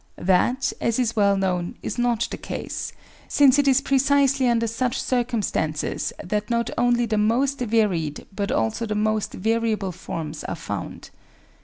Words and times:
That, 0.17 0.73
as 0.81 0.97
is 0.97 1.15
well 1.15 1.37
known, 1.37 1.75
is 1.83 1.99
not 1.99 2.27
the 2.31 2.37
case, 2.37 2.91
since 3.27 3.59
it 3.59 3.67
is 3.67 3.81
pre 3.81 3.99
cisely 3.99 4.49
under 4.49 4.65
such 4.65 4.99
circumstances 4.99 6.11
that 6.23 6.49
not 6.49 6.71
only 6.75 7.05
the 7.05 7.19
most 7.19 7.59
varied 7.59 8.25
but 8.35 8.51
also 8.51 8.87
the 8.87 8.95
most 8.95 9.31
variable 9.31 9.91
forms 9.91 10.43
are 10.45 10.55
found. 10.55 11.11